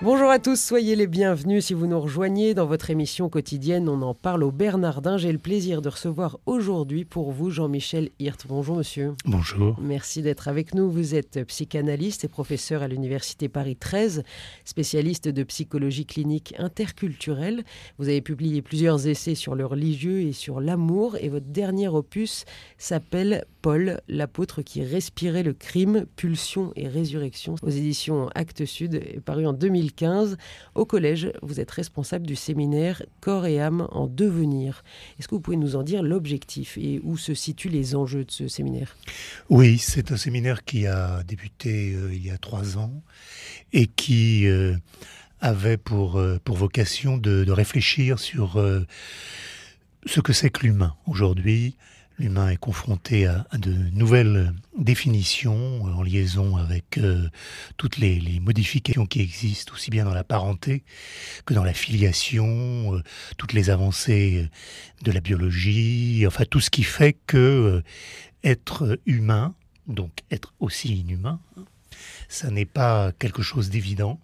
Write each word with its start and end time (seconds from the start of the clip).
Bonjour 0.00 0.30
à 0.30 0.38
tous, 0.38 0.60
soyez 0.60 0.94
les 0.94 1.08
bienvenus 1.08 1.64
si 1.64 1.74
vous 1.74 1.88
nous 1.88 1.98
rejoignez 1.98 2.54
dans 2.54 2.66
votre 2.66 2.88
émission 2.90 3.28
quotidienne 3.28 3.88
On 3.88 4.00
en 4.02 4.14
parle 4.14 4.44
au 4.44 4.52
Bernardin. 4.52 5.16
J'ai 5.16 5.32
le 5.32 5.38
plaisir 5.38 5.82
de 5.82 5.88
recevoir 5.88 6.38
aujourd'hui 6.46 7.04
pour 7.04 7.32
vous 7.32 7.50
Jean-Michel 7.50 8.10
Hirt. 8.20 8.46
Bonjour 8.48 8.76
monsieur. 8.76 9.14
Bonjour. 9.24 9.76
Merci 9.80 10.22
d'être 10.22 10.46
avec 10.46 10.72
nous. 10.72 10.88
Vous 10.88 11.16
êtes 11.16 11.44
psychanalyste 11.48 12.22
et 12.22 12.28
professeur 12.28 12.82
à 12.82 12.86
l'Université 12.86 13.48
Paris 13.48 13.74
13, 13.74 14.22
spécialiste 14.64 15.26
de 15.26 15.42
psychologie 15.42 16.06
clinique 16.06 16.54
interculturelle. 16.58 17.64
Vous 17.98 18.08
avez 18.08 18.20
publié 18.20 18.62
plusieurs 18.62 19.08
essais 19.08 19.34
sur 19.34 19.56
le 19.56 19.66
religieux 19.66 20.20
et 20.20 20.32
sur 20.32 20.60
l'amour 20.60 21.16
et 21.20 21.28
votre 21.28 21.46
dernier 21.46 21.88
opus 21.88 22.44
s'appelle 22.76 23.46
Paul, 23.62 24.00
l'apôtre 24.06 24.62
qui 24.62 24.84
respirait 24.84 25.42
le 25.42 25.54
crime, 25.54 26.06
pulsion 26.14 26.72
et 26.76 26.86
résurrection 26.86 27.56
aux 27.62 27.70
éditions 27.70 28.30
Actes 28.36 28.64
Sud, 28.64 29.20
paru 29.24 29.44
en 29.44 29.52
2015. 29.88 30.36
Au 30.74 30.84
collège, 30.84 31.32
vous 31.42 31.60
êtes 31.60 31.70
responsable 31.70 32.26
du 32.26 32.36
séminaire 32.36 33.02
Corps 33.20 33.46
et 33.46 33.60
âme 33.60 33.88
en 33.90 34.06
devenir. 34.06 34.84
Est-ce 35.18 35.28
que 35.28 35.34
vous 35.34 35.40
pouvez 35.40 35.56
nous 35.56 35.76
en 35.76 35.82
dire 35.82 36.02
l'objectif 36.02 36.78
et 36.78 37.00
où 37.02 37.16
se 37.16 37.34
situent 37.34 37.68
les 37.68 37.94
enjeux 37.94 38.24
de 38.24 38.30
ce 38.30 38.48
séminaire? 38.48 38.96
Oui, 39.48 39.78
c'est 39.78 40.12
un 40.12 40.16
séminaire 40.16 40.64
qui 40.64 40.86
a 40.86 41.22
débuté 41.24 41.94
euh, 41.94 42.14
il 42.14 42.24
y 42.24 42.30
a 42.30 42.38
trois 42.38 42.78
ans 42.78 43.02
et 43.72 43.86
qui 43.86 44.46
euh, 44.46 44.76
avait 45.40 45.76
pour, 45.76 46.18
euh, 46.18 46.38
pour 46.44 46.56
vocation 46.56 47.16
de 47.16 47.50
réfléchir 47.50 48.18
sur 48.18 48.62
ce 50.06 50.20
que 50.20 50.32
c'est 50.32 50.50
que 50.50 50.66
l'humain 50.66 50.94
aujourd'hui, 51.06 51.76
L'humain 52.18 52.48
est 52.50 52.56
confronté 52.56 53.26
à, 53.26 53.46
de 53.56 53.72
nouvelles 53.92 54.52
définitions 54.76 55.84
en 55.84 56.02
liaison 56.02 56.56
avec 56.56 56.98
euh, 56.98 57.28
toutes 57.76 57.96
les, 57.98 58.40
modifications 58.40 59.06
qui 59.06 59.20
existent, 59.20 59.72
aussi 59.72 59.90
bien 59.90 60.04
dans 60.04 60.14
la 60.14 60.24
parenté 60.24 60.82
que 61.46 61.54
dans 61.54 61.62
la 61.62 61.74
filiation, 61.74 62.96
euh, 62.96 63.02
toutes 63.36 63.52
les 63.52 63.70
avancées 63.70 64.48
de 65.02 65.12
la 65.12 65.20
biologie, 65.20 66.24
enfin 66.26 66.44
tout 66.44 66.58
ce 66.58 66.70
qui 66.70 66.82
fait 66.82 67.16
que 67.26 67.36
euh, 67.36 67.82
être 68.42 68.98
humain, 69.06 69.54
donc 69.86 70.10
être 70.32 70.54
aussi 70.58 70.88
inhumain, 70.98 71.40
ça 72.28 72.50
n'est 72.50 72.64
pas 72.64 73.12
quelque 73.12 73.42
chose 73.42 73.70
d'évident 73.70 74.20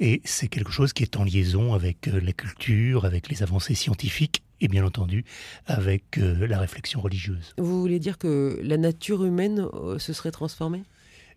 et 0.00 0.20
c'est 0.24 0.48
quelque 0.48 0.72
chose 0.72 0.92
qui 0.92 1.04
est 1.04 1.16
en 1.16 1.22
liaison 1.22 1.74
avec 1.74 2.06
la 2.06 2.32
culture, 2.32 3.04
avec 3.04 3.28
les 3.28 3.44
avancées 3.44 3.76
scientifiques 3.76 4.42
et 4.60 4.68
bien 4.68 4.84
entendu 4.84 5.24
avec 5.66 6.18
euh, 6.18 6.46
la 6.46 6.58
réflexion 6.58 7.00
religieuse. 7.00 7.54
Vous 7.58 7.80
voulez 7.80 7.98
dire 7.98 8.18
que 8.18 8.58
la 8.62 8.76
nature 8.76 9.24
humaine 9.24 9.66
euh, 9.74 9.98
se 9.98 10.12
serait 10.12 10.30
transformée? 10.30 10.82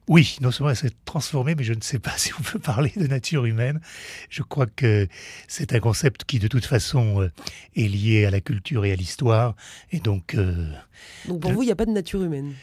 Oui, 0.08 0.38
non 0.42 0.50
seulement 0.50 0.72
elle 0.72 0.75
s'est 0.75 0.92
transformée, 1.06 1.53
mais 1.53 1.64
je 1.64 1.73
ne 1.73 1.81
sais 1.81 2.00
pas 2.00 2.14
si 2.17 2.34
on 2.40 2.42
peut 2.42 2.59
parler 2.59 2.92
de 2.95 3.06
nature 3.08 3.45
humaine. 3.45 3.80
Je 4.30 4.42
crois 4.42 4.66
que 4.66 5.08
c'est 5.47 5.73
un 5.73 5.80
concept 5.80 6.23
qui, 6.23 6.40
de 6.40 6.47
toute 6.47 6.66
façon, 6.66 7.22
euh, 7.22 7.31
est 7.75 7.88
lié 7.88 8.25
à 8.25 8.31
la 8.31 8.42
culture 8.42 8.86
et 8.86 8.92
à 8.92 8.95
l'histoire. 8.95 9.56
Et 9.92 10.00
donc. 10.00 10.36
donc 11.28 11.42
pour 11.42 11.52
vous, 11.52 11.62
il 11.64 11.67
n'y 11.67 11.72
a 11.72 11.75
pas 11.75 11.86
de 11.86 11.92
nature 11.92 12.23
humaine? 12.23 12.53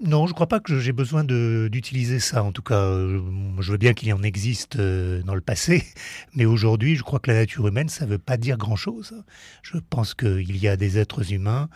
Non, 0.00 0.26
je 0.26 0.32
ne 0.32 0.34
crois 0.34 0.48
pas 0.48 0.60
que 0.60 0.80
j'ai 0.80 0.92
besoin 0.92 1.24
d'utiliser 1.24 2.18
ça. 2.18 2.42
En 2.42 2.50
tout 2.52 2.62
cas, 2.62 2.82
je, 2.84 3.70
veux 3.70 3.78
bien 3.78 3.94
qu'il 3.94 4.08
y 4.08 4.12
en 4.12 4.22
existe 4.22 4.76
euh, 4.76 5.22
dans 5.22 5.34
le 5.34 5.40
passé, 5.40 5.84
mais 6.34 6.44
aujourd'hui, 6.44 6.96
je 6.96 7.02
crois 7.02 7.20
que 7.20 7.30
la 7.30 7.38
nature 7.38 7.68
humaine, 7.68 7.88
ça 7.88 8.04
ne 8.04 8.10
veut 8.10 8.18
pas 8.18 8.36
dire 8.36 8.56
grand-chose. 8.58 9.14
Je 9.62 9.78
pense 9.78 10.14
qu'il 10.14 10.56
y 10.56 10.68
a 10.68 10.76
des 10.76 10.98
êtres 10.98 11.32
humains, 11.32 11.68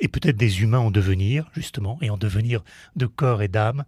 et 0.00 0.08
peut-être 0.08 0.36
des 0.36 0.62
humains 0.62 0.78
en 0.78 0.90
devenir, 0.90 1.50
justement, 1.52 1.98
et 2.00 2.08
en 2.08 2.16
devenir 2.16 2.62
de 2.96 3.06
corps 3.06 3.42
et 3.42 3.48
d'âme, 3.48 3.84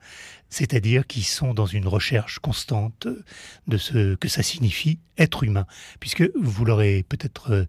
c'est-à-dire 0.51 1.07
qui 1.07 1.23
sont 1.23 1.55
dans 1.55 1.67
une 1.67 1.87
recherche 1.87 2.39
constante 2.41 3.09
de 3.67 3.77
ce 3.79 4.15
que 4.17 4.29
ça 4.29 4.43
signifie 4.43 4.99
être 5.19 5.45
humain. 5.45 5.67
Puisque 6.01 6.31
vous 6.35 6.65
l'aurez 6.65 7.05
peut-être 7.09 7.53
euh, 7.53 7.65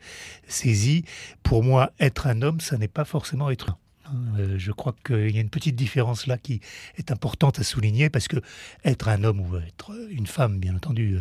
saisi, 0.48 1.06
pour 1.44 1.64
moi, 1.64 1.92
être 2.00 2.28
un 2.28 2.42
homme, 2.42 2.59
ça 2.59 2.78
n'est 2.78 2.88
pas 2.88 3.06
forcément 3.06 3.50
être 3.50 3.70
un. 3.70 3.78
Euh, 4.13 4.56
je 4.57 4.72
crois 4.72 4.96
qu'il 5.06 5.31
y 5.31 5.38
a 5.38 5.41
une 5.41 5.50
petite 5.50 5.75
différence 5.75 6.28
là 6.28 6.38
qui 6.38 6.62
est 6.97 7.12
importante 7.12 7.59
à 7.59 7.63
souligner 7.63 8.09
parce 8.09 8.28
que 8.28 8.38
être 8.84 9.07
un 9.07 9.24
homme 9.24 9.41
ou 9.41 9.57
être 9.57 9.91
une 10.09 10.28
femme, 10.28 10.59
bien 10.59 10.75
entendu, 10.75 11.19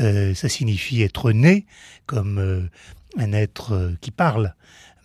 euh, 0.00 0.34
ça 0.34 0.48
signifie 0.48 1.02
être 1.02 1.32
né 1.32 1.66
comme 2.06 2.38
euh, 2.38 2.62
un 3.18 3.32
être 3.32 3.94
qui 4.00 4.10
parle. 4.10 4.54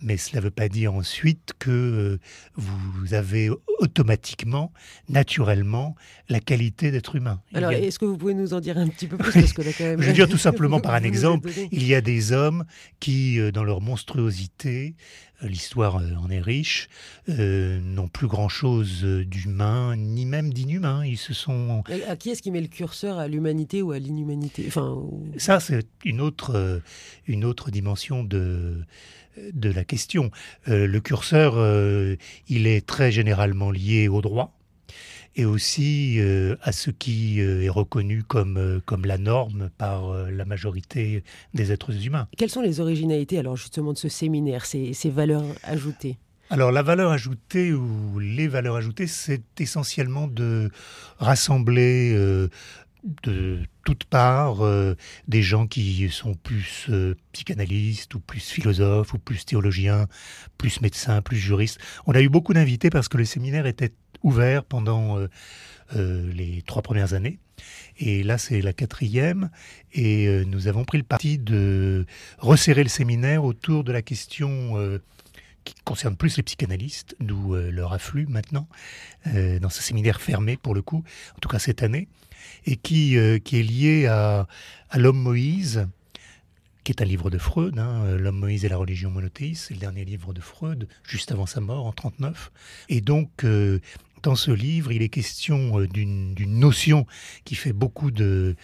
Mais 0.00 0.16
cela 0.16 0.40
ne 0.40 0.44
veut 0.44 0.50
pas 0.50 0.68
dire 0.68 0.94
ensuite 0.94 1.52
que 1.58 2.18
vous 2.56 3.14
avez 3.14 3.50
automatiquement, 3.78 4.72
naturellement, 5.08 5.94
la 6.28 6.40
qualité 6.40 6.90
d'être 6.90 7.16
humain. 7.16 7.40
Alors, 7.54 7.72
est-ce 7.72 7.98
que 7.98 8.04
vous 8.04 8.16
pouvez 8.16 8.34
nous 8.34 8.54
en 8.54 8.60
dire 8.60 8.78
un 8.78 8.88
petit 8.88 9.06
peu 9.06 9.16
plus 9.16 9.32
parce 9.32 9.52
que 9.52 9.62
Je 9.98 10.06
veux 10.06 10.12
dire 10.12 10.28
tout 10.30 10.38
simplement 10.38 10.80
par 10.80 10.94
un 10.94 11.02
exemple, 11.02 11.50
il 11.72 11.86
y 11.86 11.94
a 11.94 12.00
des 12.00 12.32
hommes 12.32 12.64
qui, 13.00 13.38
dans 13.52 13.64
leur 13.64 13.80
monstruosité, 13.80 14.94
l'histoire 15.42 15.96
euh, 15.96 16.14
en 16.16 16.30
est 16.30 16.40
riche, 16.40 16.88
euh, 17.28 17.80
n'ont 17.80 18.08
plus 18.08 18.26
grand-chose 18.26 19.04
d'humain, 19.04 19.96
ni 19.96 20.26
même 20.26 20.52
d'inhumain. 20.52 21.04
Ils 21.04 21.18
se 21.18 21.34
sont... 21.34 21.82
À 22.08 22.16
qui 22.16 22.30
est-ce 22.30 22.42
qui 22.42 22.50
met 22.50 22.60
le 22.60 22.68
curseur 22.68 23.18
À 23.18 23.28
l'humanité 23.28 23.82
ou 23.82 23.92
à 23.92 23.98
l'inhumanité? 23.98 24.64
Enfin, 24.66 25.00
Ça, 25.36 25.60
c'est 25.60 25.86
une 26.04 26.20
autre, 26.20 26.54
euh, 26.54 26.80
une 27.26 27.44
autre 27.44 27.70
dimension 27.70 28.24
de, 28.24 28.78
de 29.52 29.70
la 29.70 29.84
question. 29.88 30.30
le 30.66 30.98
curseur, 30.98 31.54
il 32.48 32.66
est 32.66 32.86
très 32.86 33.10
généralement 33.10 33.70
lié 33.70 34.08
au 34.08 34.20
droit 34.20 34.58
et 35.38 35.44
aussi 35.44 36.16
euh, 36.18 36.56
à 36.62 36.72
ce 36.72 36.90
qui 36.90 37.40
euh, 37.40 37.62
est 37.62 37.68
reconnu 37.68 38.24
comme, 38.24 38.56
euh, 38.56 38.80
comme 38.84 39.06
la 39.06 39.18
norme 39.18 39.70
par 39.78 40.12
la 40.12 40.44
majorité 40.44 41.22
des 41.54 41.72
êtres 41.72 42.06
humains. 42.06 42.26
Quelles 42.36 42.50
sont 42.50 42.60
les 42.60 42.80
originalités 42.80 43.38
alors 43.38 43.56
justement 43.56 43.92
de 43.92 43.98
ce 43.98 44.08
séminaire, 44.08 44.66
ces, 44.66 44.92
ces 44.92 45.10
valeurs 45.10 45.44
ajoutées? 45.62 46.18
Alors 46.50 46.72
la 46.72 46.82
valeur 46.82 47.12
ajoutée 47.12 47.72
ou 47.72 48.18
les 48.18 48.48
valeurs 48.48 48.76
ajoutées, 48.76 49.06
c'est 49.06 49.60
essentiellement 49.60 50.26
de 50.26 50.70
rassembler 51.18 52.16
de 53.22 53.60
toutes 53.84 54.04
parts 54.04 54.62
des 55.28 55.42
gens 55.42 55.66
qui 55.66 56.08
sont 56.10 56.34
plus 56.34 56.90
psychanalystes 57.32 58.14
ou 58.14 58.20
plus 58.20 58.40
philosophes 58.40 59.14
ou 59.14 59.18
plus 59.18 59.44
théologiens, 59.46 60.06
plus 60.58 60.80
médecins, 60.80 61.22
plus 61.22 61.36
juristes. 61.36 61.78
On 62.06 62.12
a 62.12 62.20
eu 62.20 62.28
beaucoup 62.28 62.52
d'invités 62.52 62.90
parce 62.90 63.08
que 63.08 63.16
le 63.16 63.24
séminaire 63.24 63.66
était 63.66 63.92
ouvert 64.22 64.64
pendant 64.64 65.18
euh, 65.18 65.28
euh, 65.96 66.32
les 66.32 66.62
trois 66.62 66.82
premières 66.82 67.14
années. 67.14 67.38
Et 67.98 68.22
là, 68.22 68.38
c'est 68.38 68.60
la 68.60 68.72
quatrième. 68.72 69.50
Et 69.92 70.28
euh, 70.28 70.44
nous 70.44 70.68
avons 70.68 70.84
pris 70.84 70.98
le 70.98 71.04
parti 71.04 71.38
de 71.38 72.06
resserrer 72.38 72.82
le 72.82 72.88
séminaire 72.88 73.44
autour 73.44 73.84
de 73.84 73.92
la 73.92 74.02
question 74.02 74.74
qui 75.64 75.74
concerne 75.84 76.16
plus 76.16 76.36
les 76.36 76.42
psychanalystes, 76.42 77.14
d'où 77.20 77.54
leur 77.54 77.92
afflux 77.92 78.26
maintenant, 78.26 78.68
dans 79.26 79.68
ce 79.68 79.82
séminaire 79.82 80.20
fermé 80.20 80.56
pour 80.56 80.74
le 80.74 80.82
coup, 80.82 81.04
en 81.36 81.38
tout 81.40 81.48
cas 81.48 81.58
cette 81.58 81.82
année, 81.82 82.08
et 82.64 82.76
qui, 82.76 83.16
qui 83.44 83.60
est 83.60 83.62
lié 83.62 84.06
à, 84.06 84.46
l'homme 84.94 85.20
Moïse, 85.20 85.86
qui 86.84 86.92
est 86.92 87.02
un 87.02 87.04
livre 87.04 87.28
de 87.28 87.36
Freud, 87.36 87.78
hein, 87.78 88.16
L'homme 88.16 88.38
Moïse 88.38 88.64
et 88.64 88.68
la 88.70 88.78
religion 88.78 89.10
monothéiste, 89.10 89.66
c'est 89.68 89.74
le 89.74 89.80
dernier 89.80 90.04
livre 90.06 90.32
de 90.32 90.40
Freud, 90.40 90.88
juste 91.02 91.32
avant 91.32 91.46
sa 91.46 91.60
mort, 91.60 91.84
en 91.84 91.92
39. 91.92 92.50
Et 92.88 93.02
donc, 93.02 93.44
dans 94.22 94.34
ce 94.34 94.50
livre, 94.50 94.92
il 94.92 95.02
est 95.02 95.08
question 95.08 95.80
euh, 95.80 95.86
d'une 95.86 96.34
notion 96.58 97.06
qui 97.44 97.54
fait 97.54 97.72
beaucoup 97.72 98.10
de, 98.10 98.56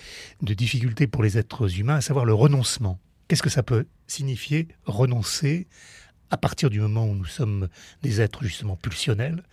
difficultés 0.43 1.06
pour 1.06 1.22
les 1.22 1.38
êtres 1.38 1.78
humains, 1.78 1.97
à 1.97 2.00
savoir 2.00 2.25
le 2.25 2.34
renoncement. 2.34 2.99
Qu'est-ce 3.28 3.43
que 3.43 3.50
ça 3.50 3.62
peut 3.62 3.87
signifier 4.06 4.68
renoncer 4.84 5.66
à 6.34 6.36
partir 6.36 6.69
du 6.69 6.81
moment 6.81 7.07
où 7.07 7.15
nous 7.15 7.25
sommes 7.25 7.69
des 8.03 8.21
êtres 8.21 8.42
justement 8.42 8.75
pulsionnels, 8.75 9.45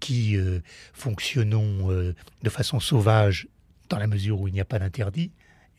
qui 0.00 0.38
euh, 0.38 0.60
fonctionnons 0.94 1.90
euh, 1.90 2.14
de 2.42 2.48
façon 2.48 2.80
sauvage 2.80 3.46
dans 3.90 3.98
la 3.98 4.06
mesure 4.06 4.40
où 4.40 4.48
il 4.48 4.54
n'y 4.54 4.60
a 4.60 4.64
pas 4.64 4.78
d'interdit. 4.78 5.32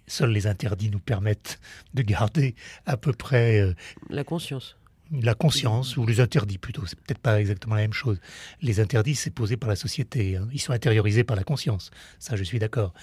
Seuls 0.06 0.30
les 0.30 0.46
interdits 0.46 0.92
nous 0.92 1.00
permettent 1.00 1.60
de 1.96 2.04
garder 2.04 2.54
à 2.86 2.96
peu 2.96 3.12
près... 3.12 3.74
la 4.12 4.24
conscience 4.24 4.78
la 5.12 5.36
conscience, 5.36 5.98
ou 5.98 6.06
les 6.06 6.20
interdits 6.20 6.58
plutôt, 6.58 6.86
c'est 6.86 7.00
peut-être 7.00 7.20
pas 7.20 7.40
exactement 7.40 7.76
la 7.76 7.82
même 7.82 7.94
chose. 7.94 8.20
Les 8.62 8.80
interdits, 8.80 9.16
c'est 9.16 9.30
posé 9.30 9.58
par 9.58 9.70
la 9.70 9.76
société, 9.76 10.38
hein. 10.38 10.48
ils 10.52 10.60
sont 10.60 10.74
intériorisés 10.74 11.24
par 11.24 11.36
la 11.36 11.44
conscience, 11.44 11.92
ça 12.20 12.36
je 12.36 12.44
suis 12.44 12.60
d'accord. 12.60 12.94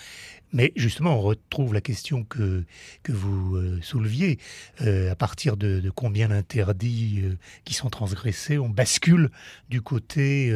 Mais 0.52 0.72
justement, 0.76 1.16
on 1.16 1.22
retrouve 1.22 1.72
la 1.72 1.80
question 1.80 2.24
que, 2.24 2.64
que 3.02 3.12
vous 3.12 3.56
euh, 3.56 3.80
souleviez, 3.82 4.38
euh, 4.82 5.10
à 5.10 5.14
partir 5.14 5.56
de, 5.56 5.90
combien 5.94 6.28
d'interdits 6.28 7.22
euh, 7.24 7.36
qui 7.64 7.72
sont 7.72 7.88
transgressés, 7.88 8.58
on 8.58 8.68
bascule 8.68 9.30
du 9.70 9.80
côté 9.80 10.52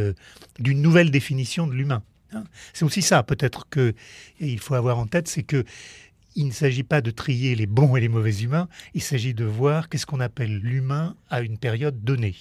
d'une 0.59 0.83
nouvelle 0.83 1.11
définition 1.11 1.67
de 1.67 1.73
l'humain. 1.73 2.03
Hein. 2.33 2.43
c'est 2.75 2.85
aussi 2.85 3.03
ça, 3.03 3.23
peut-être 3.23 3.69
qu'il 3.71 4.59
faut 4.59 4.75
avoir 4.75 4.99
en 4.99 5.07
tête, 5.07 5.29
c'est 5.29 5.45
que 5.45 5.65
il 6.37 6.47
ne 6.47 6.53
s'agit 6.53 6.85
pas 6.85 7.01
de 7.01 7.11
trier 7.11 7.55
les 7.55 7.67
bons 7.67 7.97
et 7.97 8.01
les 8.01 8.09
mauvais 8.09 8.43
humains, 8.43 8.69
il 8.95 9.03
s'agit 9.03 9.35
de 9.35 9.45
voir 9.45 9.89
qu'est-ce 9.89 10.07
qu'on 10.07 10.21
appelle 10.21 10.59
l'humain 10.59 11.17
à 11.31 11.41
une 11.41 11.59
période 11.59 12.05
donnée. 12.05 12.37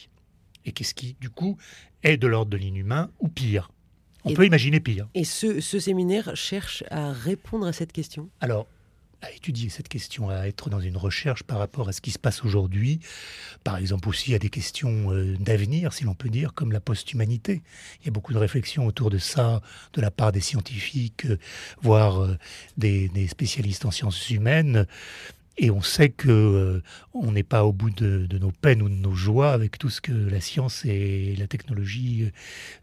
Et 0.66 0.72
qu'est-ce 0.74 0.94
qui, 0.94 1.16
du 1.20 1.30
coup, 1.30 1.58
est 2.04 2.18
de 2.18 2.28
l'ordre 2.28 2.52
de 2.52 2.58
l'inhumain 2.58 3.10
ou 3.20 3.30
pire. 3.30 3.72
On 4.26 4.34
peut 4.34 4.46
imaginer 4.46 4.80
pire. 4.80 5.08
Et 5.14 5.24
ce, 5.24 5.62
ce 5.62 5.80
séminaire 5.80 6.36
cherche 6.36 6.84
à 6.90 7.12
répondre 7.12 7.68
à 7.68 7.74
cette 7.74 7.92
question? 7.92 8.30
Alors, 8.42 8.68
à 9.22 9.32
étudier 9.32 9.70
cette 9.70 9.88
question, 9.88 10.30
à 10.30 10.48
être 10.48 10.70
dans 10.70 10.80
une 10.80 10.98
recherche 10.98 11.44
par 11.44 11.60
rapport 11.60 11.90
à 11.90 11.94
ce 11.94 12.02
qui 12.02 12.12
se 12.12 12.20
passe 12.20 12.44
aujourd'hui. 12.44 13.00
Par 13.64 13.78
exemple 13.78 14.10
aussi 14.10 14.34
à 14.36 14.40
des 14.40 14.50
questions 14.50 15.12
euh, 15.12 15.36
d'avenir, 15.40 15.94
si 15.94 16.04
l'on 16.04 16.14
peut 16.14 16.30
dire, 16.30 16.54
comme 16.54 16.72
la 16.72 16.80
post-humanité. 16.80 17.64
Il 18.02 18.06
y 18.06 18.10
a 18.10 18.12
beaucoup 18.12 18.34
de 18.34 18.38
réflexions 18.38 18.86
autour 18.86 19.10
de 19.10 19.18
ça 19.18 19.62
de 19.94 20.02
la 20.02 20.12
part 20.12 20.32
des 20.32 20.42
scientifiques, 20.42 21.26
euh, 21.26 21.38
voire 21.82 22.22
euh, 22.22 22.38
des, 22.78 23.10
spécialistes 23.28 23.86
en 23.86 23.92
sciences 23.92 24.30
humaines. 24.30 24.86
Et 25.58 25.72
on 25.72 25.82
sait 25.82 26.10
que 26.10 26.82
on 27.14 27.32
n'est 27.32 27.44
pas 27.44 27.64
au 27.64 27.72
bout 27.72 27.90
de, 27.90 28.26
de, 28.26 28.38
nos 28.38 28.52
peines 28.52 28.82
ou 28.82 28.90
de 28.90 28.94
nos 28.94 29.16
joies 29.16 29.54
avec 29.54 29.78
tout 29.78 29.90
ce 29.90 30.02
que 30.02 30.12
la 30.12 30.42
science 30.42 30.84
et 30.84 31.34
la 31.38 31.48
technologie 31.48 32.30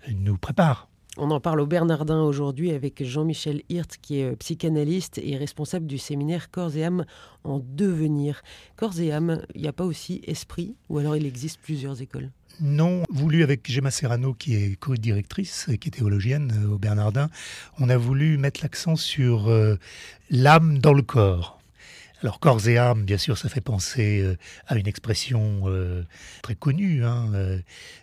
nous 0.08 0.38
préparent. 0.38 0.88
On 1.18 1.30
en 1.30 1.40
parle 1.40 1.60
au 1.60 1.66
Bernardin 1.66 2.22
aujourd'hui 2.22 2.70
avec 2.70 3.04
Jean-Michel 3.04 3.62
Hirt, 3.68 3.98
qui 4.00 4.20
est 4.20 4.32
euh, 4.32 4.36
psychanalyste 4.36 5.20
et 5.22 5.36
responsable 5.36 5.86
du 5.86 5.98
séminaire 5.98 6.50
Corps 6.50 6.74
et 6.74 6.84
âme 6.84 7.04
en 7.44 7.60
devenir. 7.62 8.42
Corps 8.76 8.98
et 8.98 9.12
âme, 9.12 9.42
il 9.54 9.60
n'y 9.60 9.68
a 9.68 9.74
pas 9.74 9.84
aussi 9.84 10.22
esprit, 10.26 10.74
ou 10.88 10.96
alors 10.96 11.14
il 11.14 11.26
existe 11.26 11.60
plusieurs 11.60 12.00
écoles? 12.00 12.30
Non, 12.62 13.02
voulu 13.10 13.42
avec 13.42 13.70
Gemma 13.70 13.90
Serrano, 13.90 14.32
qui 14.32 14.54
est 14.54 14.76
co-directrice, 14.76 15.68
qui 15.80 15.88
est 15.88 15.92
théologienne 15.92 16.50
euh, 16.64 16.74
au 16.74 16.78
Bernardin, 16.78 17.28
on 17.78 17.90
a 17.90 17.98
voulu 17.98 18.38
mettre 18.38 18.60
l'accent 18.62 18.96
sur 18.96 19.48
euh, 19.48 19.76
l'âme 20.30 20.78
dans 20.78 20.94
le 20.94 21.02
corps. 21.02 21.61
Alors 22.22 22.38
corps 22.38 22.68
et 22.68 22.78
âme, 22.78 23.04
bien 23.04 23.18
sûr, 23.18 23.36
ça 23.36 23.48
fait 23.48 23.60
penser 23.60 24.36
à 24.68 24.76
une 24.76 24.86
expression 24.86 25.64
très 26.42 26.54
connue, 26.54 27.04
hein, 27.04 27.60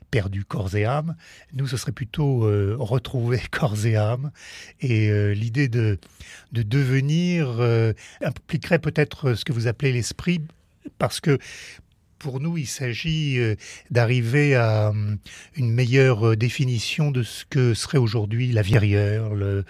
perdu 0.10 0.44
corps 0.44 0.75
et 0.75 0.86
âme. 0.86 1.16
Nous, 1.54 1.68
ce 1.68 1.77
serait 1.77 1.92
plutôt 1.92 2.45
euh, 2.45 2.75
retrouver 2.80 3.42
corps 3.51 3.86
et 3.86 3.95
âme. 3.95 4.31
Et 4.81 5.10
euh, 5.10 5.33
l'idée 5.33 5.68
de, 5.68 5.98
de 6.51 6.63
devenir 6.63 7.57
euh, 7.60 7.94
impliquerait 8.21 8.80
peut-être 8.80 9.33
ce 9.33 9.45
que 9.45 9.54
vous 9.54 9.68
appelez 9.68 9.92
l'esprit, 9.92 10.42
parce 10.98 11.19
que 11.19 11.38
pour 12.18 12.42
nous, 12.42 12.57
il 12.57 12.68
s'agit 12.68 13.39
d'arriver 13.92 14.54
à 14.54 14.92
une 15.56 15.71
meilleure 15.71 16.36
définition 16.36 17.12
de 17.12 17.24
ce 17.24 17.45
que 17.45 17.74
serait 17.74 17.98
aujourd'hui 17.98 18.51
la 18.51 18.62
vierrière, 18.62 19.30
le, 19.30 19.63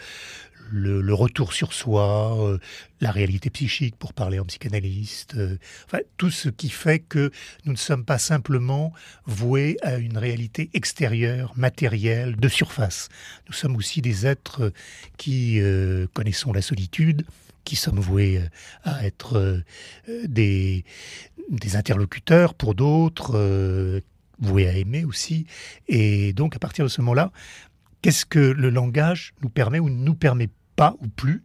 le, 0.71 1.13
retour 1.13 1.53
sur 1.53 1.73
soi, 1.73 2.37
euh, 2.39 2.57
la 3.01 3.11
réalité 3.11 3.49
psychique 3.49 3.95
pour 3.97 4.13
parler 4.13 4.39
en 4.39 4.45
psychanalyste, 4.45 5.35
euh, 5.35 5.57
enfin, 5.85 5.99
tout 6.17 6.29
ce 6.29 6.49
qui 6.49 6.69
fait 6.69 6.99
que 6.99 7.31
nous 7.65 7.73
ne 7.73 7.77
sommes 7.77 8.05
pas 8.05 8.17
simplement 8.17 8.93
voués 9.25 9.77
à 9.81 9.97
une 9.97 10.17
réalité 10.17 10.69
extérieure, 10.73 11.53
matérielle, 11.55 12.35
de 12.35 12.47
surface. 12.47 13.09
Nous 13.47 13.53
sommes 13.53 13.75
aussi 13.75 14.01
des 14.01 14.25
êtres 14.25 14.71
qui 15.17 15.59
euh, 15.59 16.07
connaissons 16.13 16.53
la 16.53 16.61
solitude, 16.61 17.25
qui 17.63 17.75
sommes 17.75 17.99
voués 17.99 18.41
à 18.83 19.05
être 19.05 19.61
des, 20.25 20.85
des 21.49 21.75
interlocuteurs 21.75 22.55
pour 22.55 22.73
d'autres, 22.73 24.01
voués 24.39 24.67
à 24.67 24.73
aimer 24.73 25.05
aussi. 25.05 25.45
Et 25.87 26.33
donc, 26.33 26.55
à 26.55 26.59
partir 26.59 26.85
de 26.85 26.89
ce 26.89 27.01
moment-là, 27.01 27.31
qu'est-ce 28.01 28.25
que 28.25 28.39
le 28.39 28.69
langage 28.69 29.33
nous 29.41 29.49
permet 29.49 29.79
ou 29.79 29.89
ne 29.89 30.03
nous 30.03 30.15
permet 30.15 30.49
pas 30.79 30.95
ou 31.01 31.09
plus 31.09 31.43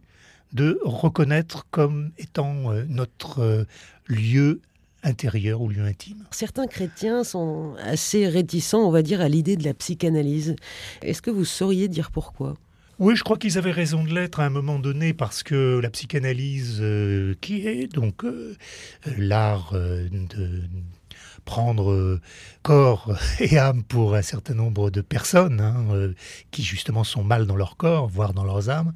de 0.53 0.79
reconnaître 0.85 1.67
comme 1.69 2.11
étant 2.17 2.71
euh, 2.71 2.85
notre 2.87 3.39
euh, 3.39 3.65
lieu 4.07 4.61
intérieur 5.03 5.59
ou 5.59 5.67
lieu 5.67 5.83
intime. 5.83 6.23
Certains 6.31 6.67
chrétiens 6.67 7.25
sont 7.25 7.75
assez 7.83 8.29
réticents, 8.29 8.79
on 8.79 8.91
va 8.91 9.01
dire, 9.01 9.19
à 9.19 9.27
l'idée 9.27 9.57
de 9.57 9.65
la 9.65 9.73
psychanalyse. 9.73 10.55
Est-ce 11.01 11.21
que 11.21 11.31
vous 11.31 11.43
sauriez 11.43 11.89
dire 11.89 12.11
pourquoi? 12.11 12.55
Oui, 12.97 13.17
je 13.17 13.25
crois 13.25 13.37
qu'ils 13.37 13.57
avaient 13.57 13.73
raison 13.73 14.05
de 14.05 14.15
l'être 14.15 14.39
à 14.39 14.45
un 14.45 14.49
moment 14.49 14.79
donné 14.79 15.13
parce 15.13 15.43
que 15.43 15.81
la 15.83 15.89
psychanalyse, 15.89 16.77
euh, 16.79 17.35
qui 17.41 17.67
est 17.67 17.91
donc 17.91 18.23
l'art 19.17 19.73
de 19.73 20.61
prendre 21.45 21.91
euh, 21.91 22.19
corps 22.63 23.17
et 23.39 23.57
âme 23.57 23.83
pour 23.83 24.15
un 24.15 24.21
certain 24.21 24.55
nombre 24.55 24.89
de 24.89 25.01
personnes 25.01 25.61
hein, 25.61 25.85
euh, 25.91 26.13
qui 26.51 26.63
justement 26.63 27.03
sont 27.03 27.23
mal 27.23 27.45
dans 27.45 27.55
leur 27.55 27.77
corps, 27.77 28.09
voire 28.09 28.33
dans 28.33 28.43
leurs 28.43 28.69
âmes. 28.69 28.91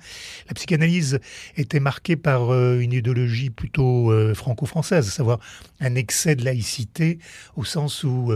La 0.48 0.56
psychanalyse 0.56 1.20
était 1.56 1.80
marquée 1.80 2.16
par 2.16 2.52
euh, 2.52 2.80
une 2.80 2.92
idéologie 2.92 3.52
plutôt 3.52 4.12
franco-française, 4.34 5.08
à 5.08 5.12
savoir 5.12 5.40
un 5.80 5.96
excès 5.96 6.36
de 6.36 6.44
laïcité 6.44 7.20
au 7.56 7.64
sens 7.64 8.04
où 8.04 8.34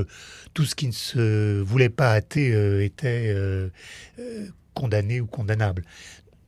tout 0.54 0.66
ce 0.66 0.75
qui 0.75 0.88
ne 0.88 0.92
se 0.92 1.59
voulait 1.62 1.89
pas 1.89 2.12
athée 2.12 2.83
était 2.86 3.36
condamné 4.75 5.19
ou 5.19 5.25
condamnable. 5.25 5.83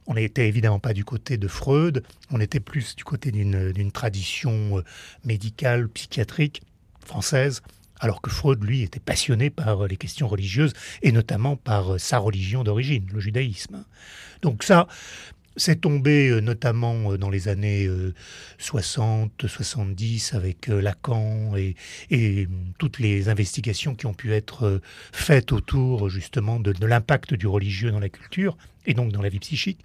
On 0.05 0.13
n'était 0.13 0.47
évidemment 0.47 0.79
pas 0.79 0.93
du 0.93 1.03
côté 1.03 1.37
de 1.37 1.47
Freud, 1.47 2.03
on 2.29 2.39
était 2.39 2.59
plus 2.59 2.95
du 2.95 3.03
côté 3.03 3.31
d'une 3.31 3.91
tradition 3.91 4.83
médicale, 5.23 5.89
psychiatrique 5.89 6.61
française, 7.07 7.61
alors 7.99 8.21
que 8.21 8.29
Freud, 8.29 8.63
lui, 8.63 8.81
était 8.81 8.99
passionné 8.99 9.49
par 9.49 9.87
les 9.87 9.97
questions 9.97 10.27
religieuses, 10.27 10.73
et 11.01 11.11
notamment 11.11 11.55
par 11.55 11.99
sa 11.99 12.17
religion 12.17 12.63
d'origine, 12.63 13.07
le 13.13 13.19
judaïsme. 13.19 13.85
Donc 14.41 14.63
ça, 14.63 14.87
c'est 15.57 15.81
tombé 15.81 16.29
euh, 16.29 16.41
notamment 16.41 17.13
euh, 17.13 17.17
dans 17.17 17.29
les 17.29 17.47
années 17.47 17.89
60, 18.57 19.43
euh, 19.43 19.47
70 19.47 20.33
avec 20.33 20.67
Lacan 20.67 21.55
et, 21.55 21.75
et, 22.11 22.47
toutes 22.77 22.99
les 22.99 23.29
investigations 23.29 23.95
qui 23.95 24.05
ont 24.05 24.13
pu 24.13 24.33
être 24.33 24.81
faites 25.11 25.51
autour 25.51 26.09
justement 26.09 26.59
de, 26.59 26.73
l'impact 26.85 27.33
du 27.33 27.47
religieux 27.47 27.91
dans 27.91 27.99
la 27.99 28.09
culture 28.09 28.57
et 28.85 28.93
donc 28.93 29.11
dans 29.11 29.21
la 29.21 29.29
vie 29.29 29.39
psychique. 29.39 29.83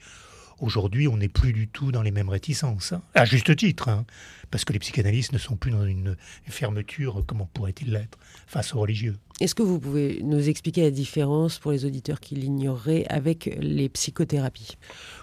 Aujourd'hui, 0.60 1.08
on 1.08 1.16
n'est 1.16 1.28
plus 1.28 1.52
du 1.52 1.68
tout 1.68 1.90
dans 1.90 2.02
les 2.02 2.10
mêmes 2.10 2.28
réticences, 2.28 2.92
hein. 2.92 3.02
à 3.14 3.24
juste 3.24 3.56
titre. 3.56 3.88
Hein 3.88 4.04
parce 4.50 4.64
que 4.64 4.72
les 4.72 4.78
psychanalystes 4.78 5.32
ne 5.32 5.38
sont 5.38 5.56
plus 5.56 5.70
dans 5.70 5.84
une, 5.84 6.16
fermeture, 6.48 7.22
comment 7.26 7.48
pourrait-il 7.54 7.92
l'être, 7.92 8.18
face 8.46 8.74
aux 8.74 8.80
religieux. 8.80 9.16
Est-ce 9.40 9.54
que 9.54 9.62
vous 9.62 9.78
pouvez 9.78 10.20
nous 10.22 10.48
expliquer 10.48 10.82
la 10.82 10.90
différence 10.90 11.58
pour 11.58 11.70
les 11.70 11.84
auditeurs 11.84 12.20
qui 12.20 12.34
l'ignoreraient 12.34 13.06
avec 13.08 13.56
les 13.60 13.88
psychothérapies? 13.88 14.76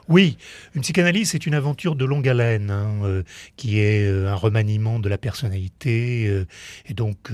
Oui, 0.07 0.37
une 0.73 0.81
psychanalyse, 0.81 1.31
c'est 1.31 1.45
une 1.45 1.53
aventure 1.53 1.95
de 1.95 2.05
longue 2.05 2.27
haleine, 2.27 2.71
hein, 2.71 3.03
euh, 3.03 3.23
qui 3.57 3.79
est 3.79 4.07
euh, 4.07 4.31
un 4.31 4.35
remaniement 4.35 4.99
de 4.99 5.09
la 5.09 5.17
personnalité, 5.17 6.27
euh, 6.27 6.45
et 6.85 6.93
donc 6.93 7.31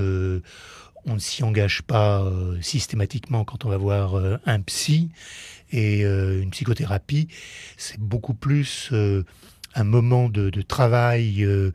on 1.05 1.15
ne 1.15 1.19
s'y 1.19 1.43
engage 1.43 1.81
pas 1.81 2.31
systématiquement 2.61 3.43
quand 3.43 3.65
on 3.65 3.69
va 3.69 3.77
voir 3.77 4.15
un 4.45 4.61
psy, 4.61 5.09
et 5.71 6.01
une 6.01 6.51
psychothérapie, 6.51 7.27
c'est 7.77 7.99
beaucoup 7.99 8.33
plus 8.33 8.91
un 9.75 9.83
moment 9.83 10.29
de, 10.29 10.49
travail 10.61 11.43
euh, 11.43 11.71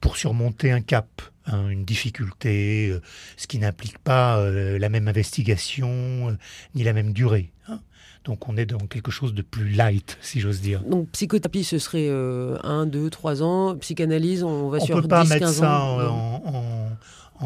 pour 0.00 0.16
surmonter 0.16 0.72
un 0.72 0.80
cap, 0.80 1.22
hein, 1.46 1.68
une 1.68 1.84
difficulté, 1.84 2.88
euh, 2.90 3.00
ce 3.36 3.46
qui 3.46 3.58
n'implique 3.58 3.98
pas 3.98 4.38
euh, 4.38 4.78
la 4.78 4.88
même 4.88 5.08
investigation 5.08 6.36
ni 6.74 6.82
la 6.82 6.92
même 6.92 7.12
durée. 7.12 7.52
Hein. 7.68 7.80
Donc 8.24 8.48
on 8.48 8.56
est 8.56 8.66
dans 8.66 8.86
quelque 8.86 9.10
chose 9.10 9.34
de 9.34 9.42
plus 9.42 9.70
light, 9.70 10.18
si 10.20 10.40
j'ose 10.40 10.60
dire. 10.60 10.82
Donc 10.82 11.10
psychothérapie, 11.10 11.64
ce 11.64 11.78
serait 11.78 12.08
1, 12.08 12.86
2, 12.86 13.10
3 13.10 13.42
ans. 13.42 13.76
Psychanalyse, 13.76 14.42
on 14.42 14.68
va 14.68 14.80
sur 14.80 15.00
10, 15.00 15.08
15 15.08 15.22
ans. 15.22 15.24
On 15.24 15.26
ne 15.26 15.28
peut 15.28 15.28
pas 15.30 15.34
mettre 15.46 15.48
ça 15.48 15.80
en, 15.80 16.42
en, 16.44 16.88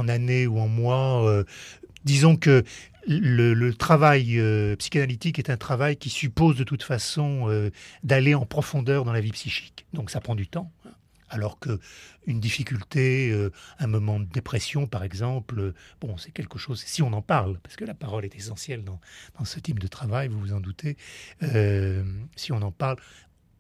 années 0.09 0.47
ou 0.47 0.59
en 0.59 0.69
mois. 0.69 1.45
disons 2.05 2.37
que 2.37 2.65
le, 3.07 3.73
travail 3.73 4.39
euh, 4.39 4.77
psychanalytique 4.77 5.39
est 5.39 5.51
un 5.51 5.57
travail 5.57 5.97
qui 5.97 6.11
suppose 6.11 6.57
de 6.57 6.65
toute 6.65 6.83
façon 6.83 7.49
euh, 7.49 7.71
d'aller 8.03 8.35
en 8.35 8.47
profondeur 8.47 9.05
dans 9.05 9.13
la 9.13 9.21
vie 9.21 9.33
psychique. 9.33 9.87
Donc 9.93 10.11
ça 10.11 10.21
prend 10.21 10.35
du 10.35 10.47
temps. 10.47 10.73
Hein. 10.87 10.93
Alors 11.29 11.61
que 11.61 11.79
une 12.27 12.41
difficulté, 12.41 13.31
euh, 13.31 13.51
un 13.79 13.87
moment 13.87 14.19
de 14.19 14.25
dépression, 14.25 14.87
par 14.87 15.05
exemple, 15.05 15.75
bon, 16.01 16.17
c'est 16.17 16.33
quelque 16.33 16.59
chose. 16.59 16.83
Si 16.85 17.03
on 17.03 17.13
en 17.13 17.23
parle, 17.23 17.59
parce 17.61 17.77
que 17.77 17.85
la 17.85 17.95
parole 17.95 18.25
est 18.25 18.35
essentielle 18.35 18.85
dans 18.85 19.01
ce 19.45 19.61
type 19.61 19.79
de 19.79 19.87
travail, 19.87 20.29
vous 20.29 20.41
vous 20.41 20.53
en 20.53 20.61
doutez. 20.61 20.97
si 22.37 22.53
on 22.53 22.63
en 22.63 22.73
parle, 22.73 22.97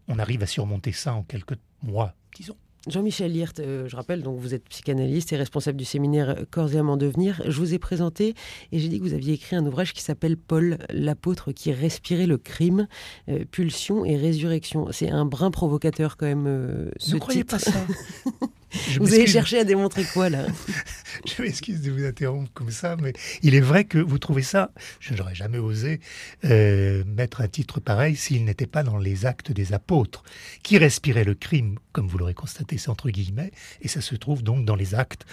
on 0.08 0.18
arrive 0.18 0.42
à 0.42 0.46
surmonter 0.46 0.92
ça 0.92 1.14
en 1.14 1.22
quelques 1.22 1.58
mois, 1.82 2.14
disons. 2.36 2.56
Jean-Michel 2.88 3.32
Liert, 3.32 3.52
euh, 3.58 3.88
je 3.88 3.96
rappelle, 3.96 4.22
donc 4.22 4.38
vous 4.38 4.54
êtes 4.54 4.66
psychanalyste 4.68 5.32
et 5.32 5.36
responsable 5.36 5.76
du 5.76 5.84
séminaire 5.84 6.34
Corps 6.50 6.72
et 6.72 6.78
âme 6.78 6.88
en 6.88 6.96
devenir. 6.96 7.42
Je 7.46 7.58
vous 7.58 7.74
ai 7.74 7.78
présenté 7.78 8.34
et 8.72 8.78
j'ai 8.78 8.88
dit 8.88 8.98
que 8.98 9.04
vous 9.04 9.12
aviez 9.12 9.34
écrit 9.34 9.54
un 9.56 9.66
ouvrage 9.66 9.92
qui 9.92 10.02
s'appelle 10.02 10.38
Paul, 10.38 10.78
l'apôtre 10.88 11.52
qui 11.52 11.72
respirait 11.72 12.26
le 12.26 12.38
crime, 12.38 12.88
euh, 13.28 13.44
pulsion 13.50 14.04
et 14.06 14.16
résurrection. 14.16 14.88
C'est 14.92 15.10
un 15.10 15.26
brin 15.26 15.50
provocateur 15.50 16.16
quand 16.16 16.26
même. 16.26 16.46
Euh, 16.46 16.90
ce 16.96 17.14
ne 17.14 17.20
croyez 17.20 17.44
pas 17.44 17.58
ça. 17.58 17.72
vous 18.98 19.14
avez 19.14 19.26
cherché 19.26 19.58
à 19.58 19.64
démontrer 19.64 20.04
quoi 20.04 20.30
là 20.30 20.46
je 21.26 21.42
m'excuse 21.42 21.82
de 21.82 21.90
vous 21.90 22.04
interrompre 22.04 22.50
comme 22.52 22.70
ça, 22.70 22.96
mais 22.96 23.12
il 23.42 23.54
est 23.54 23.60
vrai 23.60 23.84
que 23.84 23.98
vous 23.98 24.18
trouvez 24.18 24.42
ça, 24.42 24.70
je 25.00 25.14
n'aurais 25.14 25.34
jamais 25.34 25.58
osé 25.58 26.00
euh, 26.44 27.04
mettre 27.06 27.40
un 27.40 27.48
titre 27.48 27.80
pareil 27.80 28.16
s'il 28.16 28.44
n'était 28.44 28.66
pas 28.66 28.82
dans 28.82 28.98
les 28.98 29.26
actes 29.26 29.52
des 29.52 29.72
apôtres, 29.72 30.22
qui 30.62 30.78
respiraient 30.78 31.24
le 31.24 31.34
crime, 31.34 31.78
comme 31.92 32.08
vous 32.08 32.18
l'aurez 32.18 32.34
constaté, 32.34 32.78
c'est 32.78 32.90
entre 32.90 33.10
guillemets, 33.10 33.50
et 33.82 33.88
ça 33.88 34.00
se 34.00 34.14
trouve 34.14 34.42
donc 34.42 34.64
dans 34.64 34.76
les 34.76 34.94
actes 34.94 35.26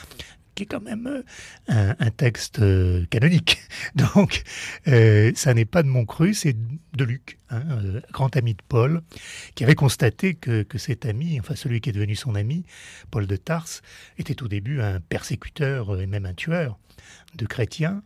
qui 0.58 0.64
est 0.64 0.66
quand 0.68 0.82
même 0.82 1.24
euh, 1.70 1.94
un, 2.00 2.10
texte 2.10 2.60
euh, 2.60 3.06
canonique. 3.12 3.60
Donc, 3.96 4.44
euh, 4.88 5.32
ça 5.36 5.54
n'est 5.54 5.66
pas 5.66 5.84
de 5.84 5.88
mon 5.88 6.04
cru, 6.04 6.34
c'est 6.34 6.56
de 6.94 7.04
Luc, 7.04 7.38
hein, 7.52 7.62
grand 8.12 8.36
ami 8.36 8.56
de 8.56 8.64
Paul, 8.68 9.04
qui 9.54 9.64
avait 9.64 9.76
constaté 9.76 10.34
que, 10.34 10.66
cet 10.78 11.06
ami, 11.06 11.40
enfin 11.40 11.56
celui 11.56 11.80
qui 11.80 11.90
est 11.90 11.94
devenu 11.94 12.16
son 12.16 12.34
ami, 12.34 12.66
Paul 13.12 13.28
de 13.28 13.36
Tarse, 13.36 13.84
était 14.18 14.42
au 14.42 14.48
début 14.48 14.82
un 14.82 15.00
persécuteur 15.00 16.02
et 16.02 16.08
même 16.08 16.26
un 16.26 16.34
tueur 16.34 16.80
de 17.36 17.46
chrétiens. 17.46 18.02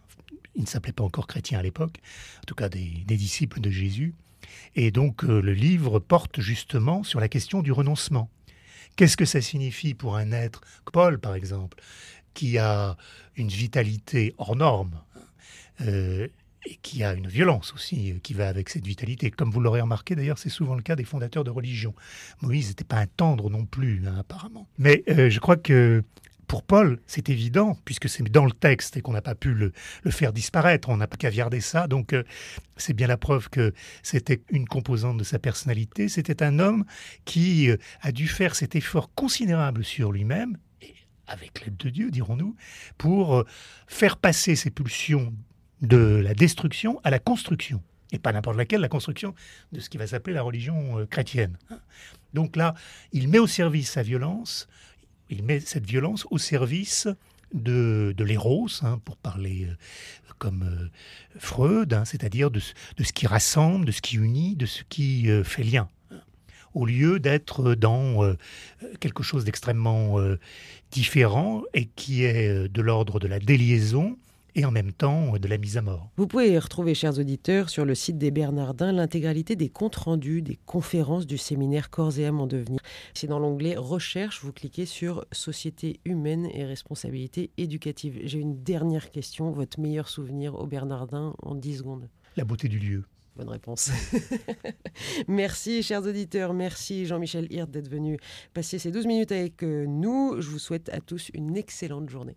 Il 0.55 0.63
ne 0.63 0.67
s'appelait 0.67 0.91
pas 0.91 1.05
encore 1.05 1.27
chrétien 1.27 1.57
à 1.57 1.63
l'époque, 1.63 1.99
en 2.39 2.45
tout 2.45 2.55
cas 2.55 2.67
des, 2.67 3.03
des 3.07 3.15
disciples 3.15 3.61
de 3.61 3.69
Jésus. 3.69 4.13
Et 4.75 4.91
donc 4.91 5.23
le 5.23 5.53
livre 5.53 5.99
porte 5.99 6.41
justement 6.41 7.03
sur 7.03 7.21
la 7.21 7.29
question 7.29 7.61
du 7.61 7.71
renoncement. 7.71 8.29
Qu'est-ce 8.97 9.15
que 9.15 9.25
ça 9.25 9.39
signifie 9.39 9.93
pour 9.93 10.17
un 10.17 10.33
être, 10.33 10.61
Paul 10.91 11.17
par 11.17 11.35
exemple, 11.35 11.77
qui 12.33 12.57
a 12.57 12.97
une 13.35 13.47
vitalité 13.47 14.33
hors 14.37 14.55
norme 14.55 15.01
euh, 15.81 16.27
et 16.65 16.75
qui 16.83 17.03
a 17.03 17.13
une 17.13 17.27
violence 17.27 17.73
aussi 17.73 18.11
euh, 18.11 18.19
qui 18.21 18.33
va 18.33 18.47
avec 18.47 18.69
cette 18.69 18.85
vitalité. 18.85 19.31
Comme 19.31 19.49
vous 19.49 19.59
l'aurez 19.59 19.81
remarqué 19.81 20.15
d'ailleurs, 20.15 20.37
c'est 20.37 20.49
souvent 20.49 20.75
le 20.75 20.83
cas 20.83 20.95
des 20.95 21.05
fondateurs 21.05 21.43
de 21.43 21.49
religion. 21.49 21.95
Moïse 22.41 22.69
n'était 22.69 22.83
pas 22.83 22.97
un 22.97 23.07
tendre 23.07 23.49
non 23.49 23.65
plus, 23.65 24.03
hein, 24.07 24.15
apparemment. 24.19 24.67
Mais 24.77 25.03
euh, 25.09 25.29
je 25.29 25.39
crois 25.39 25.57
que 25.57 26.03
pour 26.45 26.63
Paul, 26.63 26.99
c'est 27.07 27.29
évident, 27.29 27.79
puisque 27.85 28.09
c'est 28.09 28.23
dans 28.29 28.45
le 28.45 28.51
texte 28.51 28.97
et 28.97 29.01
qu'on 29.01 29.13
n'a 29.13 29.21
pas 29.21 29.35
pu 29.35 29.53
le, 29.53 29.71
faire 30.09 30.33
disparaître, 30.33 30.89
on 30.89 30.97
n'a 30.97 31.07
pas 31.07 31.15
caviardé 31.15 31.61
ça, 31.61 31.87
donc 31.87 32.13
c'est 32.75 32.91
bien 32.91 33.07
la 33.07 33.15
preuve 33.15 33.49
que 33.49 33.73
c'était 34.03 34.41
une 34.49 34.67
composante 34.67 35.15
de 35.15 35.23
sa 35.23 35.39
personnalité. 35.39 36.09
C'était 36.09 36.43
un 36.43 36.59
homme 36.59 36.83
qui 37.23 37.69
a 38.01 38.11
dû 38.11 38.27
faire 38.27 38.55
cet 38.55 38.75
effort 38.75 39.13
considérable 39.15 39.85
sur 39.85 40.11
lui-même, 40.11 40.57
avec 41.31 41.65
l'aide 41.65 41.77
de 41.77 41.89
Dieu, 41.89 42.11
dirons-nous, 42.11 42.55
pour 42.97 43.35
euh, 43.35 43.45
faire 43.87 44.17
passer 44.17 44.55
ces 44.55 44.69
pulsions 44.69 45.33
de 45.81 45.97
la 45.97 46.33
destruction 46.33 46.99
à 47.03 47.09
la 47.09 47.19
construction. 47.19 47.81
Et 48.11 48.19
pas 48.19 48.33
n'importe 48.33 48.57
laquelle, 48.57 48.81
la 48.81 48.89
construction 48.89 49.33
de 49.71 49.79
ce 49.79 49.89
qui 49.89 49.97
va 49.97 50.05
s'appeler 50.05 50.33
la 50.33 50.41
religion 50.41 50.99
euh, 50.99 51.05
chrétienne. 51.05 51.57
Donc 52.33 52.55
là, 52.55 52.75
il 53.13 53.29
met 53.29 53.39
au 53.39 53.47
service 53.47 53.91
sa 53.91 54.03
violence, 54.03 54.67
il 55.29 55.43
met 55.43 55.59
cette 55.59 55.85
violence 55.85 56.27
au 56.29 56.37
service 56.37 57.07
de, 57.53 58.13
de 58.15 58.23
l'éros, 58.23 58.67
hein, 58.81 58.99
pour 59.05 59.17
parler 59.17 59.67
euh, 59.69 59.75
comme 60.37 60.89
Freud, 61.37 61.93
hein, 61.93 62.03
c'est-à-dire 62.03 62.51
de, 62.51 62.59
ce 62.59 62.73
qui 63.13 63.27
rassemble, 63.27 63.85
de 63.85 63.91
ce 63.91 64.01
qui 64.01 64.17
unit, 64.17 64.55
de 64.55 64.65
ce 64.65 64.83
qui 64.89 65.27
fait 65.43 65.63
lien 65.63 65.87
au 66.73 66.85
lieu 66.85 67.19
d'être 67.19 67.75
dans 67.75 68.23
euh, 68.23 68.37
quelque 68.99 69.23
chose 69.23 69.45
d'extrêmement 69.45 70.19
euh, 70.19 70.39
différent 70.91 71.63
et 71.73 71.85
qui 71.85 72.23
est 72.23 72.47
euh, 72.47 72.67
de 72.67 72.81
l'ordre 72.81 73.19
de 73.19 73.27
la 73.27 73.39
déliaison 73.39 74.17
et 74.53 74.65
en 74.65 74.71
même 74.71 74.91
temps 74.91 75.37
de 75.37 75.47
la 75.47 75.57
mise 75.57 75.77
à 75.77 75.81
mort. 75.81 76.09
Vous 76.17 76.27
pouvez 76.27 76.59
retrouver, 76.59 76.93
chers 76.93 77.17
auditeurs, 77.17 77.69
sur 77.69 77.85
le 77.85 77.95
site 77.95 78.17
des 78.17 78.31
Bernardins, 78.31 78.91
l'intégralité 78.91 79.55
des 79.55 79.69
comptes 79.69 79.95
rendus 79.95 80.41
des 80.41 80.59
conférences 80.65 81.25
du 81.25 81.37
séminaire 81.37 81.89
Corps 81.89 82.19
et 82.19 82.25
âme 82.25 82.41
en 82.41 82.47
devenir. 82.47 82.81
C'est 83.13 83.27
dans 83.27 83.39
l'onglet 83.39 83.77
Recherche, 83.77 84.43
vous 84.43 84.51
cliquez 84.51 84.85
sur 84.85 85.25
Société 85.31 86.01
humaine 86.03 86.49
et 86.53 86.65
responsabilité 86.65 87.51
éducative. 87.57 88.19
J'ai 88.25 88.39
une 88.39 88.61
dernière 88.61 89.11
question, 89.11 89.51
votre 89.51 89.79
meilleur 89.79 90.09
souvenir 90.09 90.55
au 90.55 90.67
Bernardin 90.67 91.33
en 91.41 91.55
10 91.55 91.77
secondes. 91.77 92.09
La 92.35 92.43
beauté 92.43 92.67
du 92.67 92.79
lieu. 92.79 93.05
Bonne 93.35 93.49
réponse. 93.49 93.91
merci, 95.27 95.83
chers 95.83 96.03
auditeurs. 96.03 96.53
Merci, 96.53 97.05
Jean-Michel 97.05 97.51
Hirt, 97.51 97.69
d'être 97.69 97.89
venu 97.89 98.17
passer 98.53 98.77
ces 98.77 98.91
12 98.91 99.05
minutes 99.07 99.31
avec 99.31 99.63
euh, 99.63 99.85
nous. 99.87 100.41
Je 100.41 100.49
vous 100.49 100.59
souhaite 100.59 100.89
à 100.89 100.99
tous 100.99 101.31
une 101.33 101.55
excellente 101.55 102.09
journée. 102.09 102.35